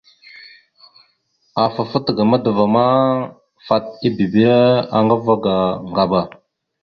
[1.63, 2.85] Afa fat ga madəva ma,
[3.67, 4.59] fat ibibire
[4.97, 5.55] aŋga ava ga
[5.89, 6.21] Ŋgaba.